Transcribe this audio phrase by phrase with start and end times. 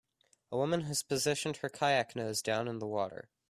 [0.51, 3.29] A woman has positioned her kayak nose down in the water.